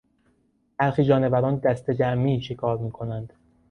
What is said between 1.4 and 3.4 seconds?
دستهجمعی شکار میکنند.